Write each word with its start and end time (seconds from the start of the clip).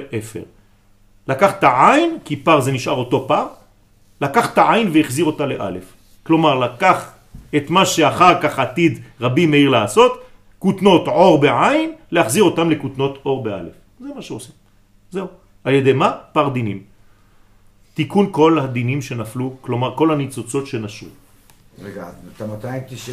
אפר. 0.00 0.42
לקח 1.28 1.50
את 1.58 1.64
העין, 1.64 2.18
כי 2.24 2.36
פר 2.36 2.60
זה 2.60 2.72
נשאר 2.72 2.92
אותו 2.92 3.28
פר, 3.28 3.46
לקח 4.20 4.52
את 4.52 4.58
העין 4.58 4.90
והחזיר 4.92 5.24
אותה 5.24 5.46
לאלף. 5.46 5.92
כלומר, 6.22 6.54
לקח 6.54 7.12
את 7.56 7.70
מה 7.70 7.86
שאחר 7.86 8.42
כך 8.42 8.58
עתיד 8.58 9.00
רבי 9.20 9.46
מאיר 9.46 9.70
לעשות, 9.70 10.22
כותנות 10.58 11.08
אור 11.08 11.40
בעין, 11.40 11.92
להחזיר 12.10 12.42
אותם 12.42 12.70
לכותנות 12.70 13.18
אור 13.24 13.44
באלף. 13.44 13.72
זה 14.00 14.08
מה 14.14 14.22
שעושים. 14.22 14.54
זהו. 15.10 15.26
על 15.64 15.74
ידי 15.74 15.92
מה? 15.92 16.12
פר 16.32 16.48
דינים. 16.48 16.82
תיקון 17.94 18.28
כל 18.32 18.58
הדינים 18.58 19.02
שנפלו, 19.02 19.56
כלומר 19.60 19.96
כל 19.96 20.10
הניצוצות 20.10 20.66
שנשרו. 20.66 21.08
רגע, 21.82 22.08
את 22.36 22.40
ה-290 22.40 23.10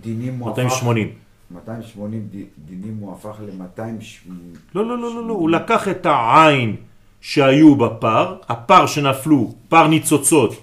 דינים 0.00 0.38
הוא 0.38 0.50
הפך... 0.50 0.58
280. 0.58 1.25
280 1.50 2.28
דינים 2.58 2.96
הוא 3.00 3.12
הפך 3.12 3.36
ל-280... 3.40 4.30
לא, 4.74 4.86
לא, 4.86 4.98
לא, 4.98 5.14
לא, 5.14 5.28
לא, 5.28 5.32
הוא 5.32 5.50
לקח 5.50 5.88
את 5.88 6.06
העין 6.06 6.76
שהיו 7.20 7.76
בפר, 7.76 8.36
הפר 8.48 8.86
שנפלו, 8.86 9.54
פר 9.68 9.86
ניצוצות 9.86 10.54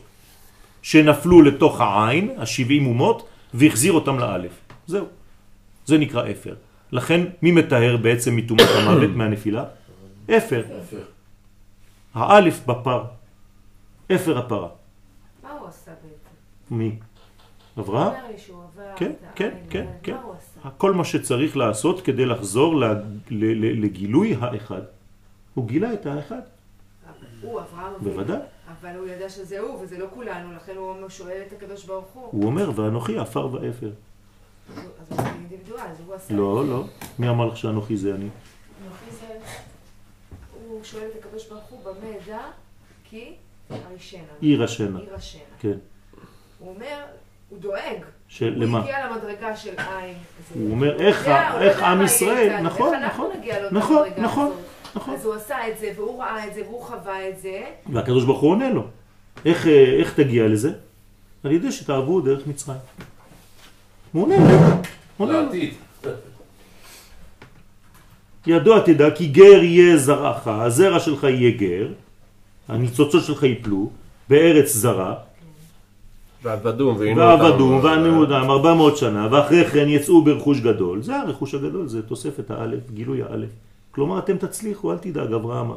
שנפלו 0.81 1.41
לתוך 1.41 1.81
העין, 1.81 2.29
ה-70 2.37 2.85
אומות, 2.85 3.27
והחזיר 3.53 3.93
אותם 3.93 4.19
לאלף. 4.19 4.51
זהו. 4.87 5.05
זה 5.85 5.97
נקרא 5.97 6.31
אפר. 6.31 6.55
לכן, 6.91 7.21
מי 7.41 7.51
מתאר 7.51 7.97
בעצם 7.97 8.35
מתאומת 8.35 8.67
המוות 8.77 9.09
מהנפילה? 9.15 9.65
אפר. 10.37 10.63
האלף 12.13 12.65
בפר. 12.65 13.03
אפר 14.15 14.37
הפרה. 14.37 14.69
מה 15.43 15.51
הוא 15.51 15.67
עשה 15.67 15.91
בעצם? 15.91 16.75
מי? 16.75 16.95
אברהם? 17.79 18.13
כן, 18.95 19.11
כן, 19.35 19.51
כן, 19.69 19.85
כן. 20.03 20.15
כל 20.77 20.93
מה 20.93 21.05
שצריך 21.05 21.57
לעשות 21.57 22.01
כדי 22.01 22.25
לחזור 22.25 22.75
לגילוי 23.31 24.35
האחד. 24.41 24.81
הוא 25.53 25.67
גילה 25.67 25.93
את 25.93 26.05
האחד, 26.05 26.41
הוא, 27.41 27.59
אברהם 27.61 27.93
אבינו. 27.95 28.11
בוודאי. 28.11 28.39
אבל 28.81 28.95
הוא 28.97 29.07
ידע 29.07 29.29
שזה 29.29 29.59
הוא 29.59 29.79
וזה 29.83 29.97
לא 29.99 30.07
כולנו, 30.13 30.53
לכן 30.55 30.75
הוא 30.75 31.09
שואל 31.09 31.41
את 31.47 31.53
הקדוש 31.53 31.85
ברוך 31.85 32.05
הוא. 32.13 32.27
הוא 32.31 32.45
אומר, 32.45 32.71
ואנוכי 32.75 33.17
עפר 33.17 33.47
ואפר. 33.51 33.89
אז 33.89 34.77
הוא- 34.77 34.83
אז 35.11 35.19
הוא 35.19 35.27
אינדיבידואל, 35.27 35.81
אז 35.81 35.97
הוא 36.05 36.15
עשה... 36.15 36.33
לא, 36.33 36.67
לא. 36.67 36.83
מי 37.19 37.29
אמר 37.29 37.45
לך 37.45 37.57
שאנוכי 37.57 37.97
זה 37.97 38.15
אני? 38.15 38.27
אנוכי 38.85 39.11
זה- 39.11 39.39
הוא 40.67 40.83
שואל 40.83 41.07
את 41.19 41.25
הקדוש 41.25 41.47
ברוך 41.49 41.63
הוא 41.63 41.79
במה 41.83 42.07
אדע 42.25 42.39
כי 43.03 43.33
הרישנה. 43.69 44.21
עיר 44.39 44.63
השנה. 44.63 44.99
עיר 44.99 45.15
השנה. 45.15 45.41
כן. 45.59 45.77
הוא 46.59 46.75
אומר, 46.75 47.03
הוא 47.53 47.61
דואג. 47.61 48.05
שלמה? 48.27 48.77
הוא 48.77 48.87
הגיע 48.87 49.07
למדרגה 49.07 49.55
של 49.55 49.69
עין. 49.77 50.13
הוא 50.53 50.71
אומר, 50.71 51.01
איך 51.01 51.27
יודע 51.27 51.87
עם 51.87 52.01
ישראל, 52.01 52.61
נכון, 52.61 52.95
נכון, 53.05 53.31
נכון, 53.71 54.07
נכון. 54.17 54.51
נכון. 54.95 55.13
אז 55.13 55.25
הוא 55.25 55.33
עשה 55.33 55.67
את 55.67 55.77
זה, 55.79 55.91
והוא 55.95 56.19
ראה 56.19 56.47
את 56.47 56.53
זה, 56.53 56.61
והוא 56.61 56.81
חווה 56.81 57.29
את 57.29 57.39
זה. 57.39 57.61
והקדוש 57.89 58.25
ברוך 58.25 58.39
הוא 58.39 58.51
עונה 58.51 58.69
לו. 58.69 58.83
איך, 59.45 59.67
אה, 59.67 59.95
איך 59.99 60.13
תגיע 60.13 60.47
לזה? 60.47 60.71
על 61.43 61.51
ידי 61.51 61.71
שתעברו 61.71 62.21
דרך 62.21 62.47
מצרים. 62.47 62.77
הוא 64.11 64.23
עונה 64.23 64.35
לו. 64.37 64.57
עונה 65.17 65.41
לו. 65.41 65.49
ידוע 68.47 68.79
תדע 68.79 69.11
כי 69.11 69.27
גר 69.27 69.63
יהיה 69.63 69.97
זרעך, 69.97 70.47
הזרע 70.47 70.99
שלך 70.99 71.23
יהיה 71.23 71.51
גר, 71.51 71.87
הניצוצות 72.67 73.23
שלך 73.23 73.43
ייפלו 73.43 73.89
בארץ 74.29 74.73
זרה, 74.73 75.15
ועבדום 76.43 76.95
ועינו 76.99 77.31
אותם. 77.31 77.85
וענו 77.85 78.19
אותם 78.19 78.51
400 78.51 78.97
שנה, 78.97 79.27
ואחרי 79.31 79.65
כן 79.65 79.89
יצאו 79.89 80.21
ברכוש 80.21 80.59
גדול. 80.59 81.01
זה 81.01 81.15
הרכוש 81.15 81.53
הגדול, 81.53 81.87
זה 81.87 82.01
תוספת 82.01 82.51
האלף, 82.51 82.91
גילוי 82.93 83.23
האלף. 83.23 83.49
כלומר, 83.91 84.19
אתם 84.19 84.37
תצליחו, 84.37 84.91
אל 84.91 84.97
תדאג, 84.97 85.33
אברהם. 85.33 85.71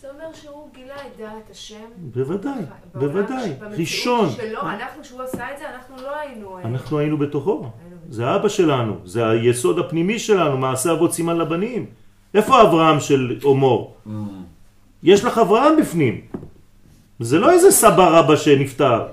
זה 0.00 0.08
אומר 0.10 0.34
שהוא 0.34 0.68
גילה 0.74 0.94
את 0.94 1.18
דעת 1.18 1.50
השם. 1.50 1.74
בוודאי, 2.12 2.62
בוודאי. 2.94 3.52
ראשון. 3.78 4.30
שלו, 4.30 4.60
אנחנו, 4.60 5.02
כשהוא 5.02 5.22
עשה 5.22 5.52
את 5.52 5.58
זה, 5.58 5.64
אנחנו 5.74 5.96
לא 6.02 6.16
היינו... 6.18 6.58
אה, 6.58 6.62
אנחנו 6.64 6.98
היינו 6.98 7.18
בתוכו. 7.18 7.70
זה 8.10 8.34
אבא 8.34 8.48
שלנו, 8.48 8.94
זה 9.04 9.28
היסוד 9.28 9.78
הפנימי 9.78 10.18
שלנו, 10.18 10.58
מעשה 10.58 10.92
אבות 10.92 11.12
סימן 11.12 11.36
לבנים. 11.36 11.86
איפה 12.34 12.62
אברהם 12.62 13.00
של 13.00 13.38
אומור? 13.44 13.96
יש 15.02 15.24
לך 15.24 15.38
אברהם 15.38 15.76
בפנים. 15.80 16.20
זה 17.20 17.38
לא 17.38 17.50
איזה 17.50 17.70
סבא 17.70 18.18
רבא 18.18 18.36
שנפטר. 18.36 19.06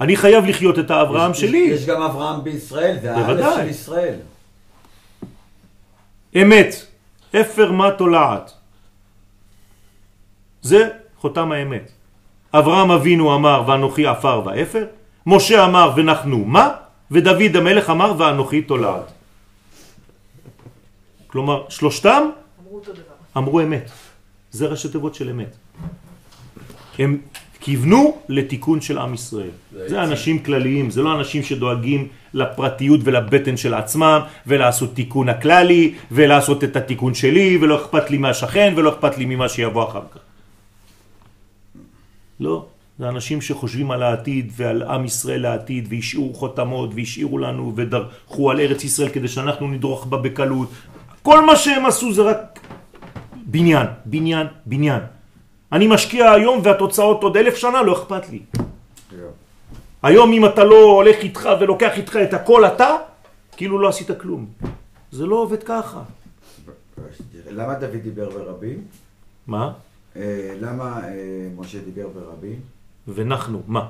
יש. 0.00 0.04
אני 0.04 0.16
חייב 0.16 0.44
לחיות 0.44 0.78
את 0.78 0.90
האברהם 0.90 1.30
יש- 1.30 1.40
שלי. 1.40 1.58
יש 1.58 1.86
גם 1.86 2.02
אברהם 2.02 2.44
בישראל, 2.44 2.98
זה 3.02 3.16
האלף. 3.16 3.54
של 3.56 3.68
ישראל. 3.68 4.14
אמת, 6.42 6.74
אפר 7.40 7.72
מה 7.72 7.90
תולעת. 7.90 8.52
זה 10.62 10.88
חותם 11.20 11.52
האמת. 11.52 11.90
אברהם 12.54 12.90
אבינו 12.90 13.34
אמר 13.34 13.62
ואנוכי 13.66 14.06
עפר 14.06 14.42
ואפר, 14.44 14.86
משה 15.26 15.64
אמר 15.64 15.92
ונחנו 15.96 16.44
מה, 16.44 16.68
ודוד 17.10 17.56
המלך 17.56 17.90
אמר 17.90 18.14
ואנוכי 18.18 18.62
תולעת. 18.62 19.04
כלומר, 21.26 21.64
שלושתם 21.68 22.22
אמרו. 22.66 22.80
אמרו 23.36 23.60
אמת. 23.60 23.90
זה 24.50 24.66
ראשי 24.66 24.88
תיבות 24.88 25.14
של 25.14 25.30
אמת. 25.30 25.56
הם 26.98 27.18
כיוונו 27.60 28.18
לתיקון 28.28 28.80
של 28.80 28.98
עם 28.98 29.14
ישראל. 29.14 29.50
זה. 29.72 30.02
אנשים 30.02 30.38
כלליים, 30.38 30.90
זה 30.90 31.02
לא 31.02 31.20
אנשים 31.20 31.42
שדואגים 31.42 32.08
לפרטיות 32.34 33.00
ולבטן 33.04 33.56
של 33.56 33.74
עצמם, 33.74 34.20
ולעשות 34.46 34.94
תיקון 34.94 35.28
הכללי, 35.28 35.94
ולעשות 36.10 36.64
את 36.64 36.76
התיקון 36.76 37.14
שלי, 37.14 37.58
ולא 37.60 37.76
אכפת 37.76 38.10
לי 38.10 38.18
מהשכן, 38.18 38.72
ולא 38.76 38.90
אכפת 38.90 39.18
לי 39.18 39.24
ממה 39.24 39.48
שיבוא 39.48 39.84
אחר 39.88 40.02
כך. 40.10 40.20
לא, 42.40 42.66
זה 42.98 43.08
אנשים 43.08 43.40
שחושבים 43.40 43.90
על 43.90 44.02
העתיד 44.02 44.52
ועל 44.56 44.82
עם 44.82 45.04
ישראל 45.04 45.42
לעתיד, 45.42 45.88
והשאירו 45.90 46.34
חותמות, 46.34 46.90
והשאירו 46.94 47.38
לנו, 47.38 47.72
ודרכו 47.76 48.50
על 48.50 48.60
ארץ 48.60 48.84
ישראל 48.84 49.08
כדי 49.08 49.28
שאנחנו 49.28 49.68
נדרוך 49.68 50.06
בה 50.06 50.18
בקלות. 50.18 50.68
כל 51.22 51.46
מה 51.46 51.56
שהם 51.56 51.86
עשו 51.86 52.12
זה 52.12 52.22
רק 52.22 52.60
בניין, 53.46 53.86
בניין, 54.04 54.46
בניין. 54.66 55.19
אני 55.72 55.86
משקיע 55.86 56.30
היום 56.32 56.60
והתוצאות 56.64 57.22
עוד 57.22 57.36
אלף 57.36 57.56
שנה, 57.56 57.82
לא 57.82 57.92
אכפת 57.92 58.28
לי. 58.30 58.42
היום 60.02 60.32
אם 60.32 60.46
אתה 60.46 60.64
לא 60.64 60.82
הולך 60.84 61.16
איתך 61.16 61.48
ולוקח 61.60 61.90
איתך 61.96 62.16
את 62.16 62.34
הכל 62.34 62.66
אתה, 62.66 62.96
כאילו 63.56 63.78
לא 63.78 63.88
עשית 63.88 64.10
כלום. 64.20 64.46
זה 65.12 65.26
לא 65.26 65.36
עובד 65.36 65.62
ככה. 65.62 66.02
למה 67.50 67.74
דוד 67.74 67.96
דיבר 68.02 68.30
ברבים? 68.30 68.84
מה? 69.46 69.72
אה, 70.16 70.54
למה 70.60 71.00
אה, 71.04 71.48
משה 71.56 71.78
דיבר 71.78 72.08
ברבים? 72.08 72.60
ונחנו, 73.08 73.62
מה? 73.66 73.86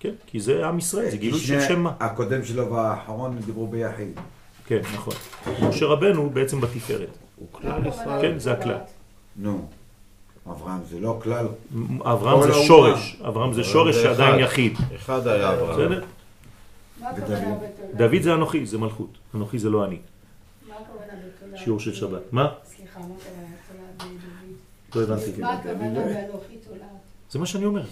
כן, 0.00 0.12
כי 0.26 0.40
זה 0.40 0.66
עם 0.66 0.78
ישראל, 0.78 1.10
זה 1.10 1.16
גילוי 1.16 1.40
של 1.40 1.60
שם 1.60 1.80
מה. 1.80 1.92
הקודם 2.00 2.44
שלו 2.44 2.72
והאחרון 2.72 3.38
דיברו 3.46 3.66
ביחיד. 3.66 4.20
כן, 4.66 4.80
נכון. 4.94 5.14
משה 5.68 5.86
רבנו 5.86 6.30
בעצם 6.30 6.60
בתפארת. 6.60 7.08
הוא 7.36 7.48
כלל 7.52 7.86
ישראל. 7.86 8.20
כן, 8.22 8.38
זה 8.38 8.52
הכלל. 8.52 8.78
נו, 9.36 9.68
אברהם 10.50 10.80
זה 10.90 11.00
לא 11.00 11.18
כלל. 11.22 11.46
אברהם 12.00 12.42
זה. 12.42 12.52
שורש, 12.66 13.16
אברהם 13.28 13.52
זה 13.52 13.64
שורש 13.64 13.96
שעדיין. 13.96 14.38
יחיד. 14.38 14.72
אחד 14.96 15.26
היה 15.26 15.54
אברהם. 15.54 15.92
דוד 17.96 18.22
זה 18.22 18.34
אנוכי, 18.34 18.66
זה 18.66 18.78
מלכות. 18.78 19.18
אנוכי 19.34 19.58
זה 19.58 19.70
לא 19.70 19.84
אני. 19.84 19.98
מה 20.68 20.74
הכוונה 20.74 21.12
בתולה? 21.26 21.58
שיעור 21.58 21.80
של 21.80 21.94
שבת. 21.94 22.32
מה? 22.32 22.52
סליחה, 22.64 23.00
מה 23.00 23.04
הכוונה? 23.04 23.46
לא 24.94 25.02
הבנתי. 25.02 25.40
מה 25.40 25.52
הכוונה 25.52 25.90
באנוכי 25.90 26.56
תולעת? 26.68 26.88
זה 27.30 27.38
מה 27.38 27.46
שאני 27.46 27.64
אומר. 27.64 27.82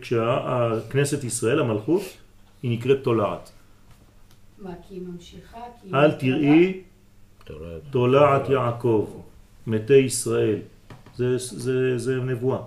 כשהכנסת 0.00 1.24
ישראל, 1.24 1.60
המלכות, 1.60 2.02
היא 2.62 2.78
נקראת 2.78 2.98
תולעת. 3.02 3.50
מה, 4.58 4.70
כי 4.88 4.94
היא 4.94 5.02
ממשיכה? 5.02 5.58
אל? 5.94 6.12
תראי. 6.12 6.80
תולעת 7.90 8.48
יעקב, 8.48 9.06
מתי 9.66 9.94
ישראל. 9.94 10.58
זה, 11.20 11.38
זה, 11.38 11.98
זה 11.98 12.16
נבואה. 12.16 12.62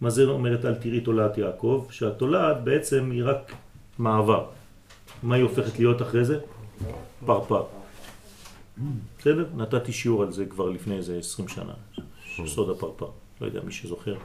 מה 0.00 0.10
זה 0.10 0.24
אומרת 0.24 0.64
אל 0.64 0.74
תראי 0.74 1.00
תולעת 1.00 1.38
יעקב? 1.38 1.86
שהתולעת 1.90 2.64
בעצם 2.64 3.10
היא 3.10 3.24
רק 3.24 3.52
מעבר. 3.98 4.44
מה 5.22 5.34
היא 5.34 5.42
הופכת 5.42 5.78
להיות 5.78 6.02
אחרי 6.02 6.24
זה? 6.24 6.38
פרפר. 7.26 7.64
בסדר? 9.18 9.46
נתתי 9.56 9.92
שיעור 9.92 10.22
על 10.22 10.32
זה 10.32 10.46
כבר 10.46 10.68
לפני 10.68 10.96
איזה 10.96 11.18
20 11.18 11.48
שנה. 11.48 11.72
סוד 12.46 12.70
הפרפר. 12.70 13.10
לא 13.40 13.46
יודע 13.46 13.60
מי 13.64 13.72
שזוכר. 13.72 14.16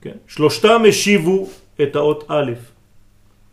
כן. 0.00 0.16
שלושתם 0.26 0.82
השיבו 0.88 1.48
את 1.82 1.96
האות 1.96 2.24
א' 2.28 2.52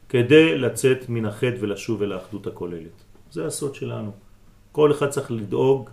כדי 0.09 0.57
לצאת 0.57 1.09
מן 1.09 1.25
החטא 1.25 1.55
ולשוב 1.59 2.03
אל 2.03 2.11
האחדות 2.11 2.47
הכוללת. 2.47 2.97
זה 3.31 3.45
הסוד 3.45 3.75
שלנו. 3.75 4.11
כל 4.71 4.91
אחד 4.91 5.09
צריך 5.09 5.31
לדאוג 5.31 5.89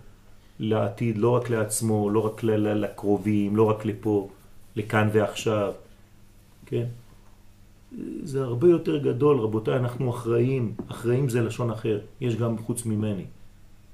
לעתיד, 0.61 1.17
לא 1.17 1.29
רק 1.29 1.49
לעצמו, 1.49 2.09
לא 2.09 2.19
רק 2.25 2.43
לקרובים, 2.43 3.55
לא 3.55 3.63
רק 3.63 3.85
לפה, 3.85 4.29
לכאן 4.75 5.09
ועכשיו. 5.11 5.71
כן? 6.65 6.85
זה 8.23 8.43
הרבה 8.43 8.67
יותר 8.69 8.97
גדול, 8.97 9.39
רבותיי, 9.39 9.75
אנחנו 9.75 10.09
אחראים. 10.09 10.73
אחראים 10.87 11.29
זה 11.29 11.41
לשון 11.41 11.69
אחר, 11.71 11.99
יש 12.21 12.35
גם 12.35 12.57
חוץ 12.57 12.85
ממני. 12.85 13.25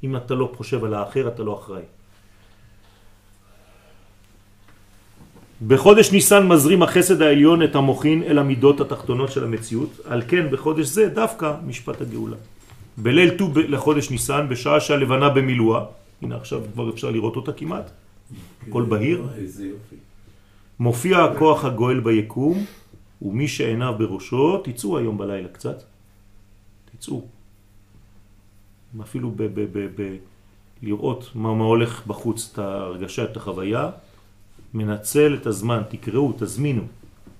אם 0.03 0.15
אתה 0.15 0.35
לא 0.35 0.51
חושב 0.55 0.83
על 0.83 0.93
האחר, 0.93 1.27
אתה 1.27 1.43
לא 1.43 1.53
אחראי. 1.59 1.87
בחודש 5.67 6.11
ניסן 6.11 6.47
מזרים 6.47 6.83
החסד 6.83 7.21
העליון 7.21 7.63
את 7.63 7.75
המוכין 7.75 8.23
אל 8.23 8.37
המידות 8.37 8.81
התחתונות 8.81 9.31
של 9.31 9.43
המציאות, 9.43 9.89
על 10.05 10.21
כן 10.27 10.51
בחודש 10.51 10.85
זה 10.85 11.09
דווקא 11.09 11.53
משפט 11.65 12.01
הגאולה. 12.01 12.37
בליל 12.97 13.37
ט"ו 13.37 13.51
לחודש 13.55 14.11
ניסן, 14.11 14.45
בשעה 14.49 14.79
שהלבנה 14.79 15.29
במילואה, 15.29 15.81
הנה 16.21 16.35
עכשיו 16.35 16.61
כבר 16.73 16.89
אפשר 16.89 17.11
לראות 17.11 17.35
אותה 17.35 17.53
כמעט, 17.53 17.91
הכל 18.67 18.83
בהיר. 18.83 19.27
מופיע 20.79 21.23
הכוח 21.23 21.65
הגואל 21.65 21.99
ביקום, 21.99 22.65
ומי 23.21 23.47
שעיניו 23.47 23.95
בראשו, 23.97 24.61
תצאו 24.63 24.97
היום 24.97 25.17
בלילה 25.17 25.47
קצת, 25.47 25.83
תצאו. 26.91 27.21
אפילו 29.01 29.31
ב- 29.31 29.43
ב- 29.43 29.77
ב- 29.77 30.01
ב- 30.01 30.17
לראות 30.81 31.29
מה, 31.35 31.53
מה 31.53 31.63
הולך 31.63 32.07
בחוץ, 32.07 32.49
את 32.53 32.59
ההרגשה, 32.59 33.23
את 33.23 33.37
החוויה, 33.37 33.89
מנצל 34.73 35.37
את 35.41 35.45
הזמן, 35.45 35.81
תקראו, 35.89 36.33
תזמינו. 36.37 36.81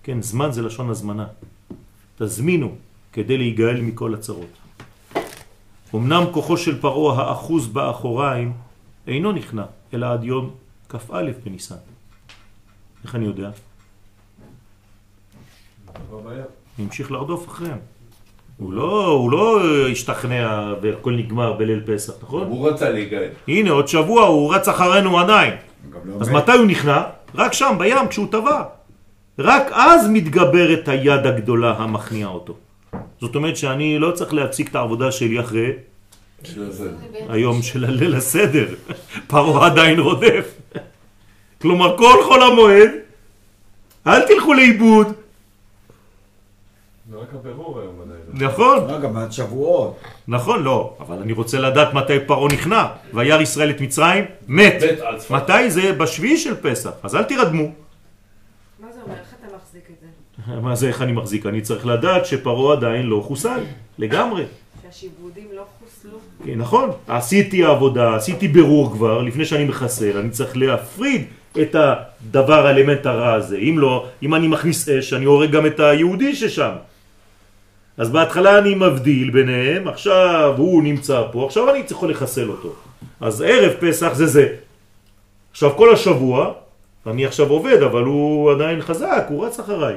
כן, 0.04 0.22
זמן 0.22 0.52
זה 0.52 0.62
לשון 0.62 0.90
הזמנה. 0.90 1.28
תזמינו 2.18 2.76
כדי 3.14 3.38
להיגאל 3.38 3.82
מכל 3.82 4.14
הצרות. 4.14 4.58
אמנם 5.96 6.24
כוחו 6.32 6.58
של 6.58 6.82
פרעה 6.82 7.30
האחוז 7.30 7.68
באחוריים 7.68 8.54
אינו 9.08 9.32
נכנע, 9.32 9.64
אלא 9.94 10.06
עד 10.14 10.24
יום 10.24 10.52
כ"א 10.90 11.24
בניסן. 11.46 11.76
איך 13.04 13.16
אני 13.16 13.26
יודע? 13.26 13.50
המשיך 16.80 17.12
לרדוף 17.12 17.48
אחריהם. 17.48 17.78
הוא 18.58 18.74
לא, 18.74 19.08
הוא 19.08 19.32
לא 19.32 19.62
השתכנע 19.92 20.74
והכל 20.82 21.12
נגמר 21.12 21.54
בליל 21.54 21.82
פסח, 21.86 22.14
נכון? 22.24 22.48
הוא 22.48 22.70
רצה 22.70 22.90
להיגאל. 22.90 23.30
הנה, 23.48 23.72
עוד 23.72 23.88
שבוע 23.88 24.24
הוא 24.24 24.56
רץ 24.56 24.68
אחרינו 24.68 25.20
עדיין. 25.20 25.54
לא 26.06 26.14
אז 26.22 26.30
מת. 26.30 26.36
מתי 26.36 26.52
הוא 26.52 26.66
נכנע? 26.66 27.04
רק 27.36 27.54
שם, 27.54 27.76
בים, 27.80 28.08
כשהוא 28.10 28.28
טבע. 28.32 28.64
רק 29.40 29.72
אז 29.72 30.08
מתגברת 30.10 30.88
היד 30.88 31.26
הגדולה 31.26 31.72
המכניעה 31.78 32.30
אותו. 32.30 32.56
זאת 33.22 33.36
אומרת 33.36 33.58
שאני 33.58 34.00
לא 34.00 34.12
צריך 34.12 34.34
להפסיק 34.34 34.70
את 34.70 34.76
העבודה 34.76 35.12
שלי 35.12 35.40
אחרי 35.40 35.72
של. 36.44 36.70
היום 37.30 37.62
של 37.62 37.86
הליל 37.86 38.16
הסדר. 38.16 38.68
פרעה 39.28 39.66
עדיין 39.66 40.00
רודף. 40.00 40.54
כלומר, 41.62 41.98
כל 41.98 42.24
חול 42.28 42.44
המועד, 42.44 42.92
אל 44.08 44.28
תלכו 44.28 44.54
לאיבוד, 44.54 45.08
זה 47.12 47.18
רק 47.18 47.34
הבירור 47.34 47.80
היום 47.80 48.02
עדיין. 48.02 48.50
נכון? 48.52 48.88
לא, 48.88 49.00
גם 49.00 49.18
עד 49.18 49.32
שבועות. 49.32 50.00
נכון, 50.28 50.64
לא, 50.64 50.98
אבל 51.00 51.18
אני 51.18 51.34
רוצה 51.34 51.60
לדעת 51.60 51.94
מתי 51.94 52.20
פרעה 52.28 52.54
נכנע. 52.54 52.86
וירא 53.14 53.42
ישראל 53.42 53.70
את 53.70 53.82
מצרים, 53.82 54.26
מת. 54.48 54.74
מתי 55.30 55.72
זה? 55.72 55.94
בשביעי 55.94 56.38
של 56.38 56.56
פסח, 56.62 56.92
אז 57.04 57.16
אל 57.16 57.24
תירדמו. 57.24 57.64
מה 57.64 58.88
זה 58.94 59.00
אומר? 59.02 59.14
איך 59.14 59.34
אתה 59.40 59.56
מחזיק 59.56 59.84
את 59.90 59.96
זה? 60.02 60.62
מה 60.62 60.76
זה 60.76 60.88
איך 60.88 61.02
אני 61.02 61.12
מחזיק? 61.12 61.46
אני 61.46 61.62
צריך 61.62 61.86
לדעת 61.86 62.26
שפרעה 62.26 62.78
עדיין 62.78 63.06
לא 63.06 63.24
חוסל, 63.28 63.64
לגמרי. 63.98 64.46
שהשיבודים 64.84 65.48
לא 65.56 65.62
חוסלו? 65.62 65.77
כן, 66.46 66.56
נכון, 66.58 66.92
עשיתי 67.08 67.64
עבודה, 67.64 68.16
עשיתי 68.16 68.48
בירור 68.48 68.92
כבר, 68.92 69.22
לפני 69.22 69.46
שאני 69.46 69.66
מחסל, 69.66 70.18
אני 70.18 70.30
צריך 70.30 70.58
להפריד 70.58 71.26
את 71.62 71.76
הדבר, 71.76 72.68
האלמנט 72.68 73.06
הרע 73.06 73.34
הזה. 73.34 73.58
אם 73.58 73.76
לא, 73.80 74.06
אם 74.24 74.36
אני 74.36 74.48
מכניס 74.48 74.90
אש, 74.90 75.14
אני 75.14 75.26
הורג 75.26 75.52
גם 75.52 75.66
את 75.66 75.80
היהודי 75.80 76.36
ששם. 76.36 76.72
אז 77.98 78.10
בהתחלה 78.10 78.58
אני 78.58 78.76
מבדיל 78.76 79.30
ביניהם, 79.30 79.88
עכשיו 79.88 80.54
הוא 80.58 80.84
נמצא 80.84 81.24
פה, 81.32 81.46
עכשיו 81.46 81.70
אני 81.70 81.84
צריך 81.84 82.04
לחסל 82.04 82.50
אותו. 82.50 82.74
אז 83.22 83.42
ערב 83.42 83.72
פסח 83.80 84.14
זה 84.14 84.28
זה. 84.28 84.56
עכשיו 85.52 85.76
כל 85.78 85.94
השבוע, 85.94 86.54
אני 87.08 87.26
עכשיו 87.26 87.50
עובד, 87.50 87.82
אבל 87.82 88.04
הוא 88.04 88.52
עדיין 88.52 88.82
חזק, 88.82 89.26
הוא 89.30 89.46
רץ 89.46 89.60
אחריי. 89.60 89.96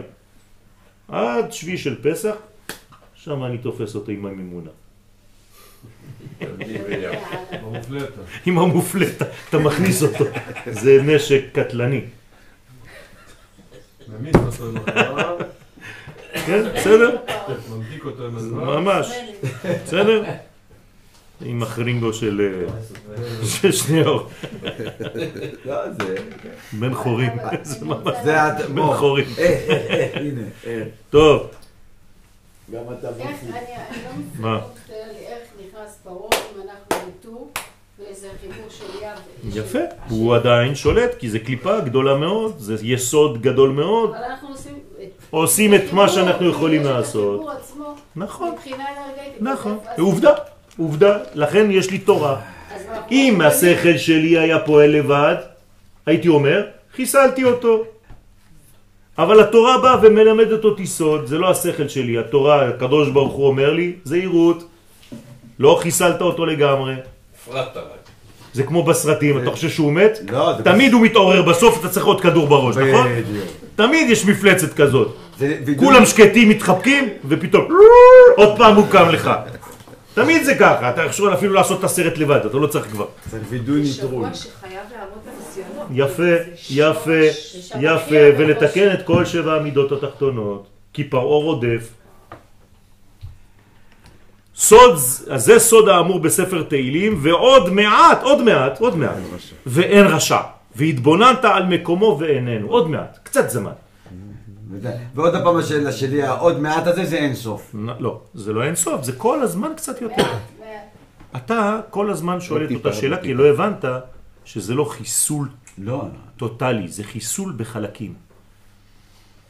עד 1.09 1.53
שביעי 1.53 1.79
של 1.79 2.03
פסח, 2.03 2.35
שם 3.15 3.45
אני 3.45 3.59
תופס 3.59 3.95
אותו 3.95 4.13
עם 4.13 4.27
המימונה. 4.27 4.71
עם 8.47 8.59
המופלטה, 8.59 9.25
אתה 9.49 9.59
מכניס 9.59 10.03
אותו. 10.03 10.25
זה 10.71 11.03
נשק 11.03 11.45
קטלני. 11.53 12.01
ממיס 14.09 14.35
אותו 14.35 14.69
עם 14.69 14.77
החברה, 14.77 15.37
כן, 16.47 16.65
בסדר? 16.75 17.17
ממתיק 17.71 18.05
אותו 18.05 18.27
עם 18.27 18.37
הזמן. 18.37 18.65
ממש. 18.65 19.13
בסדר? 19.85 20.25
עם 21.45 21.63
החרינגו 21.63 22.13
של 22.13 22.41
אה, 22.41 22.73
של 23.61 23.73
שניאור. 23.73 24.29
לא, 25.65 25.93
זה... 25.93 26.17
בן 26.73 26.95
חורים. 26.95 27.33
זה 27.63 27.85
ממש 27.85 28.15
זה 28.25 28.43
עד... 28.43 28.63
בן. 28.63 28.83
חורים. 28.97 29.27
אה, 29.39 29.45
אה, 29.69 30.21
הנה. 30.21 30.43
טוב, 31.11 31.51
גם 32.73 32.83
אתה 32.99 33.09
אני 33.09 33.25
לא 33.55 34.11
מה? 34.39 34.61
לי 34.89 35.27
איך 35.27 35.43
נכנס 35.61 35.99
פרעה 36.03 36.29
אם 36.55 36.61
אנחנו 36.61 37.11
בטור 37.11 37.53
ואיזה 37.99 38.05
חיבור 38.05 38.09
של 38.09 38.09
יד. 38.09 38.10
יפה. 39.55 39.79
הוא 40.09 40.35
עדיין 40.37 40.75
שולט, 40.75 41.15
כי 41.19 41.31
זה 41.31 41.39
קליפה 41.39 41.81
גדולה 41.81 42.15
מאוד, 42.15 42.55
זה 42.59 42.77
יסוד 42.83 43.43
גדול 43.43 43.71
מאוד. 43.71 44.11
אבל 44.11 44.25
אנחנו 44.25 44.49
עושים... 44.49 44.75
את- 45.03 45.23
עושים 45.31 45.75
את 45.75 45.93
מה 45.93 46.09
שאנחנו 46.09 46.49
יכולים 46.51 46.85
לעשות. 46.85 47.41
נכון. 48.17 48.49
נכון. 49.41 49.79
עובדה, 49.99 50.33
עובדה. 50.79 51.19
לכן 51.35 51.71
יש 51.71 51.91
לי 51.91 51.99
תורה. 51.99 52.41
אם 53.11 53.41
השכל 53.41 53.97
שלי 53.97 54.39
היה 54.39 54.59
פועל 54.59 54.91
לבד, 54.91 55.35
הייתי 56.07 56.29
אומר, 56.29 56.67
חיסלתי 56.97 57.45
אותו. 57.45 57.85
אבל 59.19 59.41
התורה 59.41 59.79
באה 59.79 59.97
ומלמדת 60.03 60.65
אותי 60.65 60.87
סוד, 60.87 61.27
זה 61.27 61.39
לא 61.39 61.51
השכל 61.51 61.89
שלי, 61.89 62.19
התורה, 62.19 62.69
הקדוש 62.69 63.09
ברוך 63.09 63.33
הוא 63.33 63.47
אומר 63.47 63.73
לי, 63.73 63.93
זהירות, 64.05 64.65
לא 65.59 65.79
חיסלת 65.83 66.21
אותו 66.21 66.47
לגמרי. 66.47 66.95
הפרעת 67.35 67.77
רק. 67.77 68.00
זה 68.53 68.63
כמו 68.63 68.83
בסרטים, 68.83 69.39
אתה 69.43 69.51
חושב 69.51 69.69
שהוא 69.69 69.93
מת? 69.93 70.19
לא, 70.33 70.55
זה... 70.57 70.65
תמיד 70.65 70.93
הוא 70.93 71.01
מתעורר 71.03 71.43
בסוף, 71.43 71.81
אתה 71.81 71.89
צריך 71.89 72.07
עוד 72.07 72.21
כדור 72.21 72.47
בראש, 72.47 72.77
נכון? 72.77 73.07
תמיד 73.77 74.11
יש 74.11 74.27
מפלצת 74.27 74.75
כזאת. 74.75 75.17
וידוי- 75.39 75.79
כולם 75.79 76.07
שקטים, 76.07 76.49
מתחבקים, 76.49 77.09
ופתאום 77.29 77.69
עוד 78.37 78.57
פעם 78.59 78.77
הוא 78.77 78.87
קם 78.91 79.09
לך. 79.09 79.31
תמיד 80.15 80.45
זה 80.45 80.55
ככה, 80.55 80.91
אתה 80.91 81.03
יכול 81.05 81.35
אפילו 81.35 81.55
לעשות 81.55 81.79
את 81.79 81.85
הסרט 81.85 82.19
לבד, 82.19 82.41
אתה 82.47 82.57
לא 82.59 82.67
צריך 82.67 82.87
כבר. 82.87 83.05
וידוי 83.51 83.85
זה 83.85 84.03
לעמוד 84.03 84.29
בניסיונות. 85.25 85.87
יפה, 85.91 86.51
יפה, 86.71 87.41
יפה, 87.81 88.39
ולתקן 88.39 88.93
את 88.93 89.03
כל 89.07 89.25
שבע 89.25 89.55
המידות 89.55 89.93
התחתונות, 89.93 90.67
כי 90.93 91.05
פרעה 91.05 91.25
רודף. 91.45 91.89
סוד, 94.61 94.95
אז 95.31 95.45
זה 95.45 95.59
סוד 95.59 95.89
האמור 95.89 96.21
בספר 96.21 96.63
תהילים, 96.63 97.19
ועוד 97.23 97.73
מעט, 97.73 98.23
עוד 98.23 98.43
מעט, 98.43 98.81
עוד 98.81 98.97
מעט, 98.97 99.17
ואין 99.67 100.07
רשע, 100.07 100.41
והתבוננת 100.77 101.45
על 101.45 101.67
מקומו 101.67 102.17
ואיננו, 102.21 102.69
עוד 102.69 102.91
מעט, 102.91 103.19
קצת 103.23 103.51
זמן. 103.51 103.73
ועוד 105.15 105.35
הפעם 105.35 105.57
השאלה 105.57 105.93
שלי, 105.93 106.23
העוד 106.23 106.61
מעט 106.61 106.87
הזה 106.87 107.05
זה 107.05 107.17
אין 107.17 107.35
סוף. 107.35 107.75
לא, 107.99 108.21
זה 108.35 108.53
לא 108.53 108.63
אין 108.63 108.75
סוף, 108.75 109.05
זה 109.05 109.13
כל 109.13 109.43
הזמן 109.43 109.73
קצת 109.77 110.03
יותר. 110.03 110.23
אתה 111.37 111.81
כל 111.91 112.11
הזמן 112.11 112.41
שואל 112.41 112.65
את 112.65 112.69
טיפה, 112.69 112.89
אותה 112.89 112.97
שאלה, 112.99 113.17
טיפה. 113.17 113.27
כי 113.27 113.35
לא 113.35 113.47
הבנת 113.47 113.85
שזה 114.45 114.75
לא 114.75 114.85
חיסול 114.85 115.49
לא, 115.79 116.05
טוטלי, 116.37 116.89
זה 116.89 117.05
חיסול 117.05 117.55
בחלקים. 117.57 118.15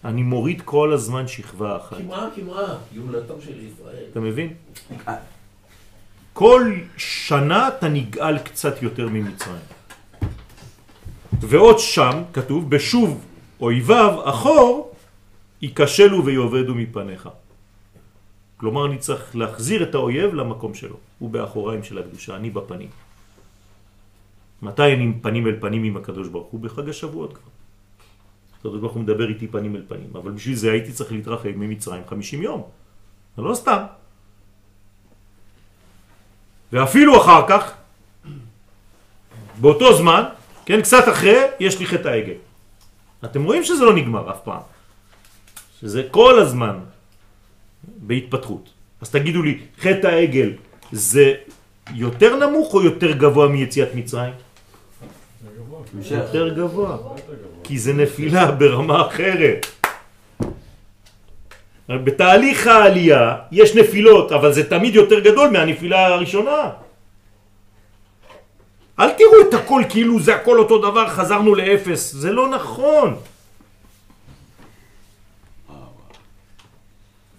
אני 0.04 0.22
מוריד 0.22 0.62
כל 0.64 0.92
הזמן 0.92 1.28
שכבה 1.28 1.76
אחת. 1.76 1.96
כמעה 1.96 2.28
כמעה, 2.36 2.74
גאולתם 2.94 3.40
של 3.44 3.60
ישראל. 3.64 4.04
אתה 4.12 4.20
מבין? 4.20 4.54
כל 6.32 6.72
שנה 6.96 7.68
אתה 7.68 7.88
נגאל 7.88 8.38
קצת 8.38 8.82
יותר 8.82 9.08
ממצרים. 9.08 9.62
ועוד 11.40 11.78
שם 11.78 12.22
כתוב, 12.32 12.70
בשוב 12.70 13.24
אויביו 13.60 14.20
אחור, 14.24 14.94
ייכשלו 15.62 16.24
ויאבדו 16.24 16.74
מפניך. 16.74 17.28
כלומר, 18.56 18.86
אני 18.86 18.98
צריך 18.98 19.36
להחזיר 19.36 19.82
את 19.82 19.94
האויב 19.94 20.34
למקום 20.34 20.74
שלו. 20.74 20.96
הוא 21.18 21.30
באחוריים 21.30 21.82
של 21.82 21.98
הקדושה, 21.98 22.36
אני 22.36 22.50
בפנים. 22.50 22.88
מתי 24.62 24.94
אני 24.94 25.12
פנים 25.22 25.46
אל 25.46 25.56
פנים 25.60 25.84
עם 25.84 25.96
הקדוש 25.96 26.28
ברוך 26.28 26.48
הוא? 26.48 26.60
בחג 26.60 26.88
השבועות 26.88 27.32
כבר. 27.32 27.59
הקדוש 28.60 28.80
ברוך 28.80 28.92
הוא 28.92 29.02
מדבר 29.02 29.28
איתי 29.28 29.46
פנים 29.48 29.76
אל 29.76 29.82
פנים, 29.88 30.10
אבל 30.12 30.30
בשביל 30.30 30.54
זה 30.54 30.72
הייתי 30.72 30.92
צריך 30.92 31.12
להתרחק 31.12 31.52
ממצרים 31.56 32.02
50 32.08 32.42
יום. 32.42 32.62
זה 33.36 33.42
לא 33.42 33.54
סתם. 33.54 33.82
ואפילו 36.72 37.20
אחר 37.20 37.48
כך, 37.48 37.72
באותו 39.60 39.96
זמן, 39.96 40.24
כן, 40.66 40.82
קצת 40.82 41.08
אחרי, 41.08 41.38
יש 41.60 41.80
לי 41.80 41.86
חטא 41.86 42.08
העגל. 42.08 42.38
אתם 43.24 43.44
רואים 43.44 43.64
שזה 43.64 43.84
לא 43.84 43.94
נגמר 43.96 44.30
אף 44.30 44.40
פעם. 44.44 44.62
שזה 45.80 46.08
כל 46.10 46.38
הזמן 46.38 46.78
בהתפתחות. 47.84 48.70
אז 49.00 49.10
תגידו 49.10 49.42
לי, 49.42 49.58
חטא 49.80 50.06
העגל 50.06 50.52
זה 50.92 51.34
יותר 51.94 52.36
נמוך 52.36 52.74
או 52.74 52.82
יותר 52.82 53.12
גבוה 53.12 53.48
מיציאת 53.48 53.94
מצרים? 53.94 54.32
המשך. 55.94 56.10
יותר 56.10 56.48
גבוה. 56.48 56.96
כי 57.64 57.78
זה 57.78 57.92
נפילה 57.92 58.50
ברמה 58.50 59.06
אחרת. 59.06 59.66
בתהליך 61.88 62.66
העלייה 62.66 63.36
יש 63.52 63.76
נפילות, 63.76 64.32
אבל 64.32 64.52
זה 64.52 64.70
תמיד 64.70 64.94
יותר 64.94 65.20
גדול 65.20 65.50
מהנפילה 65.50 66.06
הראשונה. 66.06 66.70
אל 68.98 69.10
תראו 69.10 69.48
את 69.48 69.54
הכל 69.54 69.82
כאילו 69.88 70.20
זה 70.20 70.34
הכל 70.34 70.58
אותו 70.58 70.78
דבר, 70.78 71.08
חזרנו 71.08 71.54
לאפס. 71.54 72.12
זה 72.12 72.32
לא 72.32 72.48
נכון. 72.48 73.16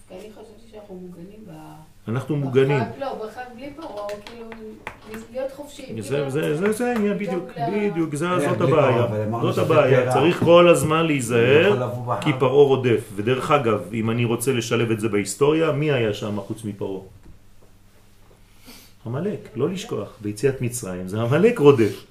כי 0.07 0.13
אני 0.13 0.29
חשבתי 0.33 0.71
שאנחנו 0.71 0.95
מוגנים 0.95 1.45
ב... 1.47 1.51
אנחנו 2.07 2.35
מוגנים. 2.35 2.79
בחג, 2.79 2.99
לא, 2.99 3.25
בחג 3.25 3.41
בלי 3.55 3.69
פרעה, 3.75 4.07
כאילו, 4.25 4.45
להיות 5.31 5.51
חופשיים. 5.51 6.01
זה, 6.01 6.15
כאילו, 6.15 6.29
זה, 6.29 6.55
זה, 6.57 6.71
זה 6.71 6.91
העניין 6.91 7.17
בדיוק, 7.17 7.49
בדיוק, 7.71 8.15
זה, 8.15 8.25
כן, 8.25 8.49
זאת 8.49 8.61
הבעיה, 8.61 9.05
זאת 9.41 9.57
הבעיה. 9.57 10.13
צריך 10.13 10.39
כל 10.43 10.67
הזמן 10.67 11.05
להיזהר. 11.05 11.89
כי 12.21 12.29
פרעה 12.39 12.63
רודף, 12.63 13.09
ודרך 13.15 13.51
אגב, 13.51 13.93
אם 13.93 14.09
אני 14.09 14.25
רוצה 14.25 14.51
לשלב 14.51 14.91
את 14.91 14.99
זה 14.99 15.09
בהיסטוריה, 15.09 15.71
מי 15.71 15.91
היה 15.91 16.13
שם 16.13 16.41
חוץ 16.41 16.63
מפרעה? 16.63 17.01
המלאק, 19.05 19.49
לא 19.55 19.69
לשכוח, 19.69 20.17
ביציאת 20.21 20.61
מצרים 20.61 21.07
זה 21.07 21.21
המלאק 21.21 21.59
רודף. 21.59 22.05